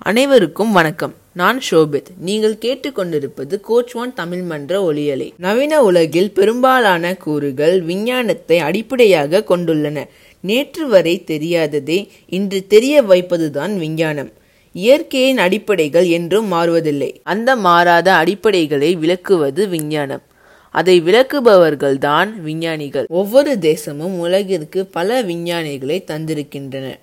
[0.00, 1.14] அனைவருக்கும் வணக்கம்.
[1.32, 2.06] நான் ஷோபித்.
[2.18, 10.04] நீங்கள் கேட்டுக்கொண்டிருப்பது கோச் ஒன் தமிழ் மன்ற ஒளியலை நவீன உலகில் பெரும்பாலான கூறுகள் விஞ்ஞானத்தை அடிப்படையாக கொண்டுள்ளன.
[10.40, 14.32] நேற்று வரை தெரியாததை இன்று தெரிய வைப்பதுதான் விஞ்ஞானம்.
[14.72, 17.14] இயற்கையின் அடிப்படைகள் என்றும் மாறுவதில்லை.
[17.22, 20.22] அந்த மாறாத அடிப்படைகளை விளக்குவது விஞ்ஞானம்.
[20.70, 23.06] அதை விளக்குபவர்கள்தான் விஞ்ஞானிகள்.
[23.08, 26.98] ஒவ்வொரு தேசமும் உலகிற்கு பல விஞ்ஞானிகளை தந்திருக்கின்றன.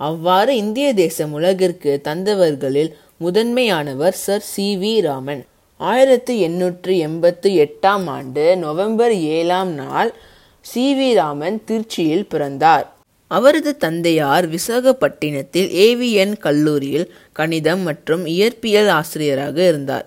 [0.00, 2.90] அவ்வாறு இந்திய தேசம் உலகிற்கு தந்தவர்களில்
[3.20, 5.44] முதன்மையானவர் சர் சி வி ராமன்.
[5.76, 10.14] ஆயிரத்தி எண்ணூற்றி எண்பத்தி எட்டாம் ஆண்டு நவம்பர் ஏழாம் நாள்
[10.60, 12.86] சி வி ராமன் திருச்சியில் பிறந்தார்.
[13.30, 20.06] அவரது தந்தையார் விசாகப்பட்டினத்தில் ஏவிஎன் கல்லூரியில் கணிதம் மற்றும் இயற்பியல் ஆசிரியராக இருந்தார்.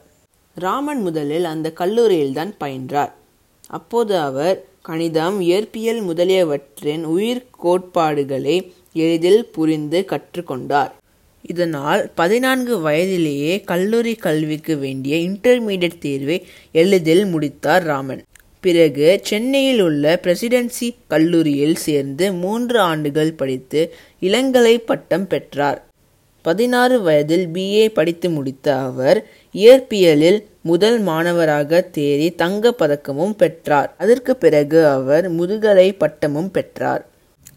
[0.56, 3.12] ராமன் முதலில் அந்த கல்லூரியில்தான் பயின்றார்.
[3.68, 10.92] அப்போது அவர் கணிதம் இயற்பியல் முதலியவற்றின் உயிர் கோட்பாடுகளை எளிதில் புரிந்து கற்றுக்கொண்டார்.
[11.42, 18.24] இதனால் பதினான்கு வயதிலேயே கல்லூரி கல்விக்கு வேண்டிய இன்டர்மீடியட் தேர்வை எளிதில் முடித்தார் ராமன்.
[18.62, 25.88] பிறகு சென்னையில் உள்ள பிரசிடென்சி கல்லூரியில் சேர்ந்து மூன்று ஆண்டுகள் படித்து இளங்கலை பட்டம் பெற்றார்.
[26.42, 33.96] பதினாறு வயதில் பிஏ படித்து முடித்த அவர் இயற்பியலில் முதல் மாணவராக தேறி தங்க பதக்கமும் பெற்றார்.
[33.98, 37.09] அதற்கு பிறகு அவர் முதுகலை பட்டமும் பெற்றார்.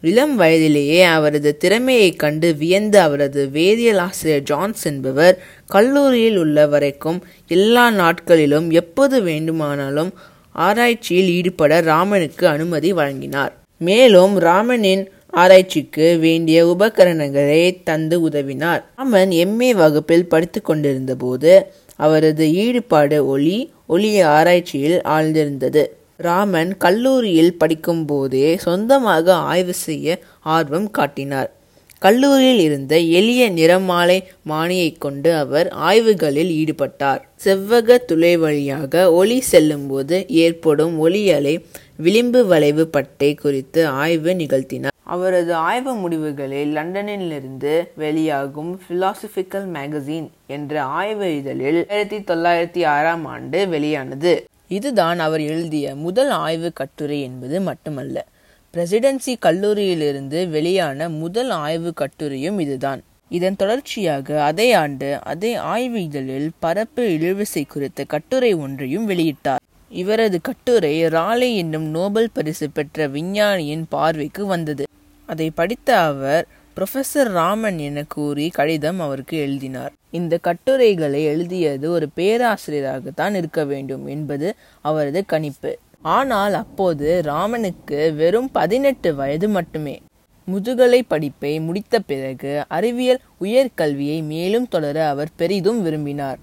[0.02, 7.90] இளம் வயதிலேயே அவரது திறமையைக் கண்டு வியந்த அவரது வேதியியல் ஆசிரியர் ஜான்ஸ் என்பவர் கல்லூரியில் உள்ள வரைக்கும் எல்லா
[7.90, 10.12] நாட்களிலும் எப்போது வேண்டுமானாலும்
[10.52, 13.52] ஆராய்ச்சியில் ஈடுபட ராமனுக்கு அனுமதி வழங்கினார்.
[13.78, 18.84] மேலும் ராமனின் ஆராய்ச்சிக்கு வேண்டிய உபகரணங்களை தந்து உதவினார்.
[18.96, 21.66] ராமன் எம்ஏ வகுப்பில் படித்து கொண்டிருந்த போது
[21.96, 25.86] அவரது ஈடுபாடு ஒளி ஒளிய ஆராய்ச்சியில் ஆழ்ந்திருந்தது.
[26.22, 31.50] ராமன் கல்லூரியில் படிக்கும்போதே சொந்தமாக ஆய்வு செய்ய ஆர்வம் காட்டினார்.
[31.98, 37.20] கல்லூரியில் இருந்த எளிய நிறமாலை மானியைக் கொண்டு அவர் ஆய்வுகளில் ஈடுபட்டார்.
[37.44, 41.64] செவ்வக துளை வழியாக ஒளி செல்லும்போது ஏற்படும் ஒளியலை
[41.96, 44.90] விளிம்பு வளைவு பட்டை குறித்து ஆய்வு நிகழ்த்தினார்.
[45.04, 54.44] அவரது ஆய்வு முடிவுகளை லண்டனிலிருந்து வெளியாகும் பிலாசபிக்கல் மேகசின் என்ற ஆய்வு இதழில் ஆயிரத்தி தொள்ளாயிரத்தி ஆறாம் ஆண்டு வெளியானது.
[54.72, 58.26] இதுதான் அவர் எழுதிய முதல் ஆய்வு கட்டுரை என்பது மட்டுமல்ல.
[58.74, 63.02] பிரசிடென்சி கல்லூரியிலிருந்து வெளியான முதல் ஆய்வு கட்டுரையும் இதுதான்.
[63.28, 69.62] இதன் தொடர்ச்சியாக அதே ஆண்டு அதே ஆய்வு இதழில் பரப்பு இழுவிசை குறித்த கட்டுரை ஒன்றையும் வெளியிட்டார்.
[69.90, 74.84] இவரது கட்டுரை ராலே என்னும் நோபல் பரிசு பெற்ற விஞ்ஞானியின் பார்வைக்கு வந்தது.
[75.26, 76.46] அதை படித்த அவர்
[76.76, 79.92] புரொஃபசர் ராமன் என கூறி கடிதம் அவருக்கு எழுதினார்.
[80.10, 85.78] இந்த கட்டுரைகளை எழுதியது ஒரு பேராசிரியராகத்தான் இருக்க வேண்டும் என்பது அவரது கணிப்பு.
[86.02, 90.02] ஆனால் அப்போது ராமனுக்கு வெறும் பதினெட்டு வயது மட்டுமே.
[90.44, 96.38] முதுகலை படிப்பை முடித்த பிறகு அறிவியல் உயர்கல்வியை மேலும் தொடர அவர் பெரிதும் விரும்பினார்.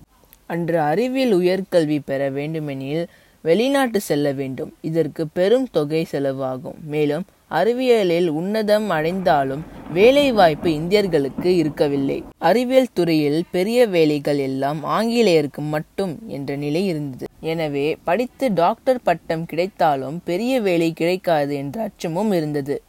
[0.45, 3.07] அன்று அறிவியல் உயர்கல்வி பெற வேண்டுமெனில்
[3.41, 4.75] வெளிநாட்டு செல்ல வேண்டும்.
[4.81, 6.79] இதற்கு பெரும் தொகை செலவாகும்.
[6.83, 12.23] மேலும் அறிவியலில் உன்னதம் அடைந்தாலும் வேலை வாய்ப்பு இந்தியர்களுக்கு இருக்கவில்லை.
[12.37, 17.25] அறிவியல் துறையில் பெரிய வேலைகள் எல்லாம் ஆங்கிலேயருக்கு மட்டும் என்ற நிலை இருந்தது.
[17.41, 22.81] எனவே படித்து டாக்டர் பட்டம் கிடைத்தாலும் பெரிய வேலை கிடைக்காது என்ற அச்சமும் இருந்தது.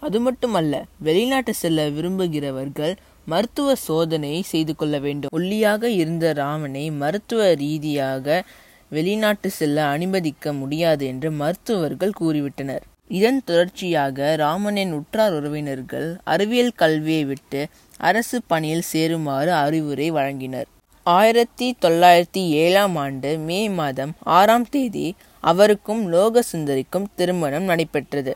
[0.00, 2.94] அது மட்டுமல்ல வெளிநாட்டு செல்ல விரும்புகிறவர்கள்
[3.24, 5.32] மருத்துவ சோதனை செய்து கொள்ள வேண்டும்.
[5.38, 8.44] ஒல்லியாக இருந்த ராமனை மருத்துவ ரீதியாக
[8.88, 12.86] வெளிநாட்டு செல்ல அனுமதிக்க முடியாது என்று மருத்துவர்கள் கூறிவிட்டனர்.
[13.08, 20.68] இதன் தொடர்ச்சியாக ராமனின் உற்றார் உறவினர்கள் அறிவியல் கல்வியை விட்டு அரசு பணியில் சேருமாறு அறிவுரை வழங்கினர்.
[21.02, 28.34] ஆயிரத்தி தொள்ளாயிரத்தி ஏழாம் ஆண்டு மே மாதம் ஆறாம் தேதி அவருக்கும் லோகசுந்தரிக்கும் திருமணம் நடைபெற்றது.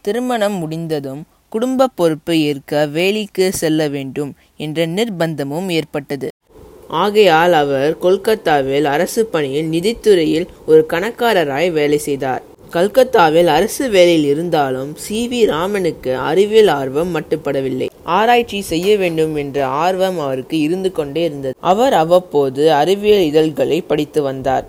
[0.00, 6.28] திருமணம் முடிந்ததும் குடும்ப பொறுப்பை ஏற்க வேலைக்கு செல்ல வேண்டும் என்ற நிர்பந்தமும் ஏற்பட்டது.
[6.88, 12.42] ஆகையால் அவர் கொல்கத்தாவில் அரசு பணியில் நிதித்துறையில் ஒரு கணக்காரராய் வேலை செய்தார்.
[12.74, 17.88] கல்கத்தாவில் அரசு வேலையில் இருந்தாலும் சி வி ராமனுக்கு அறிவியல் ஆர்வம் மட்டுப்படவில்லை.
[18.02, 21.54] ஆராய்ச்சி செய்ய வேண்டும் என்ற ஆர்வம் அவருக்கு இருந்து கொண்டே இருந்தது.
[21.60, 24.66] அவர் அவ்வப்போது அறிவியல் இதழ்களை படித்து வந்தார்.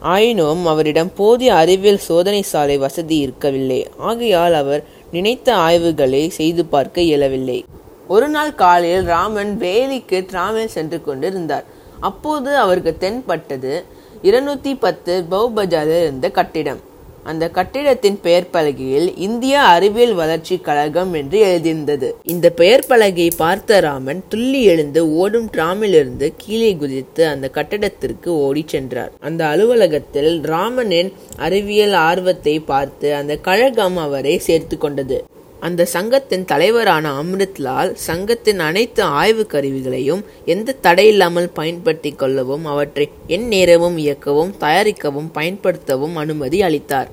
[0.00, 3.86] ஆயினும் அவரிடம் போதிய அறிவியல் சோதனை சாலை வசதி இருக்கவில்லை.
[3.96, 7.64] ஆகையால் அவர் நினைத்த ஆய்வுகளை செய்து பார்க்க இயலவில்லை.
[8.08, 11.64] ஒரு நாள் காலையில் ராமன் வேலிக்கு டிராமில் சென்று கொண்டிருந்தார்.
[12.00, 13.84] அப்போது அவருக்கு தென்பட்டது
[14.22, 16.88] இருநூத்தி பத்து பௌபஜாரில் இருந்த கட்டிடம்.
[17.24, 22.12] அந்த கட்டிடத்தின் பெயர் பலகையில் இந்திய அறிவியல் வளர்ச்சி கழகம் என்று எழுதியிருந்தது.
[22.22, 29.12] இந்த பெயர் பலகையை பார்த்த ராமன் துள்ளி எழுந்து ஓடும் டிராமிலிருந்து கீழே குதித்து அந்த கட்டடத்திற்கு ஓடி சென்றார்.
[29.20, 35.24] அந்த அலுவலகத்தில் ராமனின் அறிவியல் ஆர்வத்தை பார்த்து அந்த கழகம் அவரை சேர்த்து கொண்டது.
[35.60, 44.52] அந்த சங்கத்தின் தலைவரான அம்ரித்லால் சங்கத்தின் அனைத்து ஆய்வு கருவிகளையும் எந்த தடையில்லாமல் பயன்படுத்திக் கொள்ளவும் அவற்றை எந்நேரமும் இயக்கவும்
[44.60, 47.10] தயாரிக்கவும் பயன்படுத்தவும் அனுமதி அளித்தார்.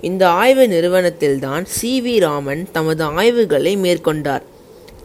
[0.00, 4.44] இந்த ஆய்வு நிறுவனத்தில்தான் சி வி ராமன் தமது ஆய்வுகளை மேற்கொண்டார்.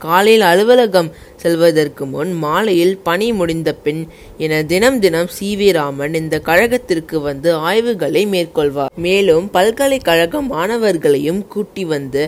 [0.05, 1.09] காலையில் அலுவலகம்
[1.41, 4.01] செல்வதற்கு முன் மாலையில் பணி முடிந்த பின்
[4.37, 8.93] என தினம் தினம் சி வி ராமன் இந்த கழகத்திற்கு வந்து ஆய்வுகளை மேற்கொள்வார்.
[9.05, 12.23] மேலும் பல்கலைக்கழக மாணவர்களையும் கூட்டி வந்து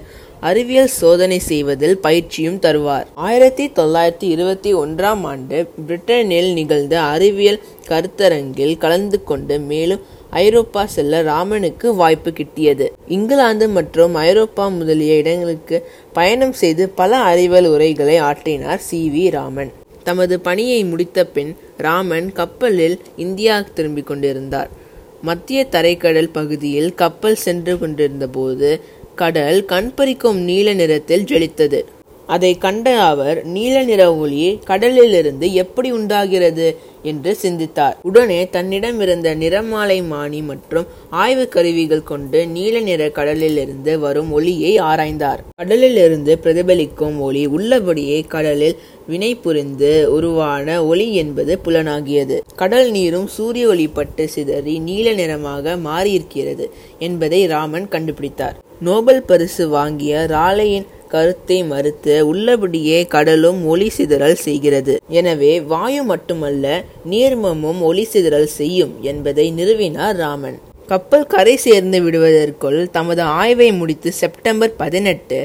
[0.50, 3.08] அறிவியல் சோதனை செய்வதில் பயிற்சியும் தருவார்.
[3.28, 5.58] ஆயிரத்தி தொள்ளாயிரத்தி இருபத்தி ஒன்றாம் ஆண்டு
[5.88, 10.02] பிரிட்டனில் நிகழ்ந்த அறிவியல் கருத்தரங்கில் கலந்து கொண்டு மேலும்
[10.32, 12.88] ஐரோப்பா செல்ல ராமனுக்கு வாய்ப்பு கிட்டியது.
[13.08, 19.12] இங்கிலாந்து மற்றும் ஐரோப்பா முதலிய இடங்களுக்கு பயணம் செய்து பல அறிவியல் உரைகளை ஆற்றினார் சி.
[19.16, 19.32] வி.
[19.32, 19.72] ராமன்.
[20.04, 24.70] தமது பணியை முடித்த பின் ராமன் கப்பலில் இந்தியா திரும்பிக் கொண்டிருந்தார்.
[25.22, 28.80] மத்திய தரைக்கடல் பகுதியில் கப்பல் சென்று கொண்டிருந்த போது
[29.16, 31.86] கடல் கண்பறிக்கும் நீல நிறத்தில் ஜொலித்தது.
[32.32, 36.68] அதை கண்ட அவர் நீல நிற ஒளி கடலிலிருந்து எப்படி உண்டாகிறது?
[37.04, 37.96] என்று சிந்தித்தார்.
[38.02, 45.40] உடனே தன்னிடம் இருந்த நிறமாலை மானி மற்றும் ஆய்வு கருவிகள் கொண்டு நீல நிற கடலிலிருந்து வரும் ஒளியை ஆராய்ந்தார்.
[45.56, 52.38] கடலிலிருந்து பிரதிபலிக்கும் ஒளி உள்ளபடியே கடலில் வினை புரிந்து உருவான ஒளி என்பது புலனாகியது.
[52.56, 56.68] கடல் நீரும் சூரிய ஒளி பட்டு சிதறி நீல நிறமாக மாறியிருக்கிறது
[57.00, 58.58] என்பதை ராமன் கண்டுபிடித்தார்.
[58.80, 64.94] நோபல் பரிசு வாங்கிய ராலையின் கருத்தை மறுத்து உள்ளபடியே கடலும் ஒளி சிதறல் செய்கிறது.
[65.20, 66.66] எனவே வாயு மட்டுமல்ல
[67.12, 70.58] நீர்மமும் ஒளி சிதறல் செய்யும் என்பதை நிறுவினார் ராமன்.
[70.92, 75.40] கப்பல் கரை சேர்ந்து விடுவதற்குள் தமது ஆய்வை முடித்து செப்டம்பர் பதினெட்டு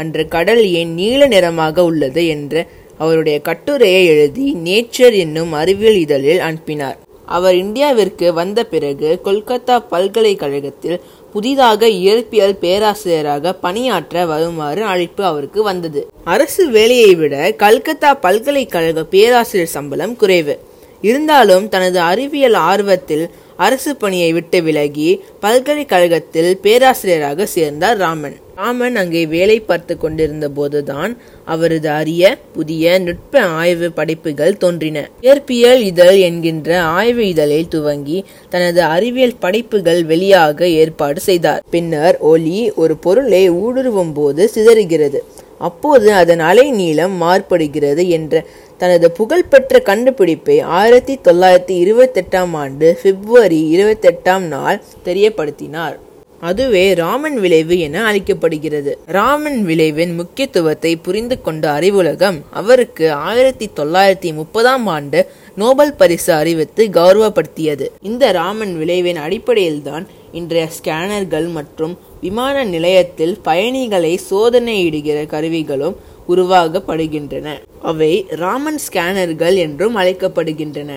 [0.00, 2.64] அன்று கடல் ஏன் நீல நிறமாக உள்ளது என்ற
[2.98, 6.98] அவருடைய கட்டுரையை எழுதி நேச்சர் என்னும் அறிவியல் இதழில் அனுப்பினார்.
[7.36, 10.98] அவர் இந்தியாவிற்கு வந்த பிறகு கொல்கத்தா பல்கலைக்கழகத்தில்
[11.32, 16.00] புதிதாக இயற்பியல் பேராசிரியராக பணியாற்ற வருமாறு அழைப்பு அவருக்கு வந்தது.
[16.24, 20.58] அரசு வேலையை விட கல்கத்தா பல்கலைக்கழக பேராசிரியர் சம்பளம் குறைவு.
[21.00, 23.24] இருந்தாலும் தனது அறிவியல் ஆர்வத்தில்
[23.64, 25.10] அரசு பணியை விட்டு விலகி
[25.44, 28.36] பல்கலைக்கழகத்தில் பேராசிரியராக சேர்ந்தார் ராமன்.
[28.56, 31.12] ராமன் அங்கே வேலை பார்த்து கொண்டிருந்த போதுதான்
[31.54, 35.04] அவரது அரிய புதிய நுட்ப ஆய்வு படைப்புகள் தோன்றின.
[35.26, 38.18] இயற்பியல் இதழ் என்கின்ற ஆய்வு இதழில் துவங்கி
[38.54, 41.62] தனது அறிவியல் படைப்புகள் வெளியாக ஏற்பாடு செய்தார்.
[41.76, 45.20] பின்னர் ஒலி ஒரு பொருளை ஊடுருவும் போது சிதறுகிறது.
[45.68, 48.44] அப்போது அதன் அலை நீளம் மாறுபடுகிறது என்ற
[48.82, 55.96] தனது புகழ்பெற்ற கண்டுபிடிப்பை ஆயிரத்தி தொள்ளாயிரத்தி இருபத்தெட்டாம் ஆண்டு பிப்ரவரி இருபத்தெட்டாம் நாள் தெரியப்படுத்தினார்.
[56.40, 58.98] அதுவே ராமன் விளைவு என அழைக்கப்படுகிறது.
[59.06, 65.20] ராமன் விளைவின் முக்கியத்துவத்தை புரிந்து கொண்ட அறிவுலகம் அவருக்கு ஆயிரத்தி தொள்ளாயிரத்தி முப்பதாம் ஆண்டு
[65.56, 67.88] நோபல் பரிசு அறிவித்து கௌரவப்படுத்தியது.
[68.02, 75.96] இந்த ராமன் விளைவின் அடிப்படையில்தான் இன்றைய ஸ்கேனர்கள் மற்றும் விமான நிலையத்தில் பயணிகளை சோதனையிடுகிற கருவிகளும்
[76.28, 77.48] உருவாகப்படுகின்றன.
[77.82, 80.92] அவை ராமன் ஸ்கேனர்கள் என்றும் அழைக்கப்படுகின்றன.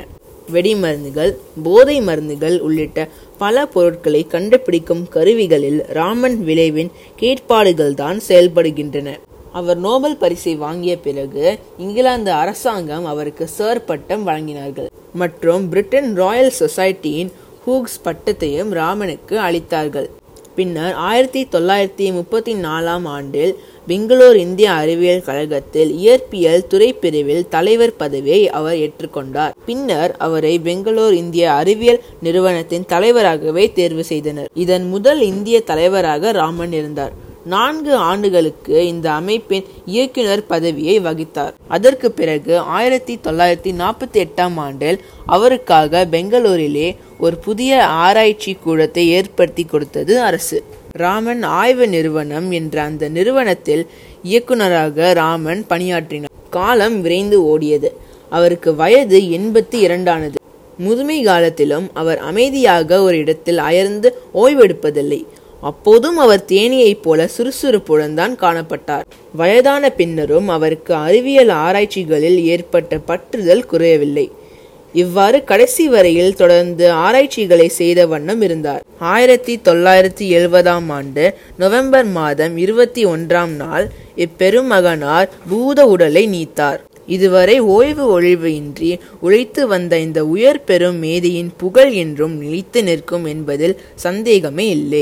[0.53, 1.33] வெடிமருந்துகள்
[1.63, 3.07] போதை மருந்துகள் உள்ளிட்ட
[3.37, 9.19] பல பொருட்களை கண்டுபிடிக்கும் கருவிகளில் ராமன் விளைவின் கேட்பாடுகள்தான் செயல்படுகின்றன.
[9.51, 14.85] அவர் நோபல் பரிசை வாங்கிய பிறகு இங்கிலாந்து அரசாங்கம் அவருக்கு சர் பட்டம் வழங்கினார்கள்.
[15.13, 17.31] மற்றும் பிரிட்டன் ராயல் சொசைட்டியின்
[17.67, 20.09] ஹூக்ஸ் பட்டத்தையும் ராமனுக்கு அளித்தார்கள்.
[20.55, 23.55] பின்னர் ஆயிரத்தி தொள்ளாயிரத்தி முப்பத்தி நாலாம் ஆண்டில்
[23.87, 29.51] பெங்களூர் இந்திய அறிவியல் கழகத்தில் இயற்பியல் துறை பிரிவில் தலைவர் பதவியை அவர் ஏற்றுக்கொண்டார்.
[29.65, 34.49] பின்னர் அவரை பெங்களூர் இந்திய அறிவியல் நிறுவனத்தின் தலைவராகவே தேர்வு செய்தனர்.
[34.53, 37.13] இதன் முதல் இந்திய தலைவராக ராமன் இருந்தார்.
[37.45, 41.53] நான்கு ஆண்டுகளுக்கு இந்த அமைப்பின் இயக்குனர் பதவியை வகித்தார்.
[41.67, 50.21] அதற்கு பிறகு ஆயிரத்தி தொள்ளாயிரத்தி நாற்பத்தி எட்டாம் ஆண்டில் அவருக்காக பெங்களூரிலே ஒரு புதிய ஆராய்ச்சி கூடத்தை ஏற்படுத்தி கொடுத்தது
[50.21, 50.63] அரசு.
[50.97, 53.87] ராமன் ஆய்வு நிறுவனம் என்ற அந்த நிறுவனத்தில்
[54.23, 56.29] இயக்குனராக ராமன் பணியாற்றினார்.
[56.49, 57.89] காலம் விரைந்து ஓடியது.
[58.29, 60.35] அவருக்கு வயது எண்பத்தி இரண்டானது.
[60.77, 65.25] முதுமை காலத்திலும் அவர் அமைதியாக ஒரு இடத்தில் அயர்ந்து ஓய்வெடுப்பதில்லை.
[65.61, 69.03] அப்போதும் அவர் தேனியைப் போல சுறுசுறுப்புடன் தான் காணப்பட்டார்.
[69.33, 74.31] வயதான பின்னரும் அவருக்கு அறிவியல் ஆராய்ச்சிகளில் ஏற்பட்ட பற்றுதல் குறையவில்லை.
[75.01, 78.83] இவ்வாறு கடைசி வரையில் தொடர்ந்து ஆராய்ச்சிகளை செய்த வண்ணம் இருந்தார்.
[79.13, 81.25] ஆயிரத்தி தொள்ளாயிரத்தி எழுபதாம் ஆண்டு
[81.57, 83.85] நவம்பர் மாதம் இருபத்தி ஒன்றாம் நாள்
[84.25, 86.81] இப்பெருமகனார் பூத உடலை நீத்தார்.
[87.15, 93.75] இதுவரை ஓய்வு ஒழிவு இன்றி உழைத்து வந்த இந்த உயர் பெரும் மேதையின் புகழ் என்றும் நிலைத்து நிற்கும் என்பதில்
[94.05, 94.93] சந்தேகமே இல்லை.